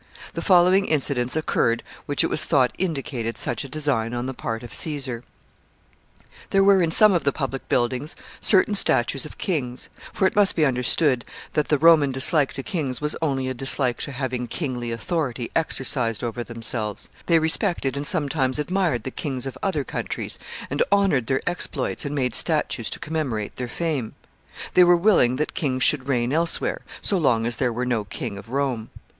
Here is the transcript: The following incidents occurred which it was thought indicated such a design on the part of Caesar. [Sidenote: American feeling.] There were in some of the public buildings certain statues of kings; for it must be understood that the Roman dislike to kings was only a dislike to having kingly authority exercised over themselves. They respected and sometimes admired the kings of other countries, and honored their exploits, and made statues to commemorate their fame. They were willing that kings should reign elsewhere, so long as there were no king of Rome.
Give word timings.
The 0.33 0.41
following 0.41 0.87
incidents 0.87 1.35
occurred 1.35 1.83
which 2.07 2.23
it 2.23 2.27
was 2.27 2.43
thought 2.43 2.73
indicated 2.79 3.37
such 3.37 3.63
a 3.63 3.69
design 3.69 4.15
on 4.15 4.25
the 4.25 4.33
part 4.33 4.63
of 4.63 4.73
Caesar. 4.73 5.21
[Sidenote: 5.21 5.25
American 5.43 6.25
feeling.] 6.25 6.47
There 6.49 6.63
were 6.63 6.81
in 6.83 6.89
some 6.89 7.13
of 7.13 7.23
the 7.23 7.31
public 7.31 7.69
buildings 7.69 8.15
certain 8.39 8.73
statues 8.73 9.27
of 9.27 9.37
kings; 9.37 9.89
for 10.11 10.25
it 10.25 10.35
must 10.35 10.55
be 10.55 10.65
understood 10.65 11.23
that 11.53 11.67
the 11.67 11.77
Roman 11.77 12.11
dislike 12.11 12.51
to 12.53 12.63
kings 12.63 12.99
was 12.99 13.15
only 13.21 13.47
a 13.47 13.53
dislike 13.53 13.99
to 14.01 14.11
having 14.11 14.47
kingly 14.47 14.91
authority 14.91 15.51
exercised 15.55 16.23
over 16.23 16.43
themselves. 16.43 17.07
They 17.27 17.37
respected 17.37 17.95
and 17.95 18.07
sometimes 18.07 18.57
admired 18.57 19.03
the 19.03 19.11
kings 19.11 19.45
of 19.45 19.55
other 19.61 19.83
countries, 19.83 20.39
and 20.71 20.81
honored 20.91 21.27
their 21.27 21.47
exploits, 21.47 22.05
and 22.05 22.15
made 22.15 22.33
statues 22.33 22.89
to 22.89 22.97
commemorate 22.99 23.57
their 23.57 23.67
fame. 23.67 24.15
They 24.73 24.83
were 24.83 24.97
willing 24.97 25.35
that 25.35 25.53
kings 25.53 25.83
should 25.83 26.07
reign 26.07 26.33
elsewhere, 26.33 26.81
so 27.01 27.19
long 27.19 27.45
as 27.45 27.57
there 27.57 27.71
were 27.71 27.85
no 27.85 28.03
king 28.03 28.39
of 28.39 28.49
Rome. 28.49 28.89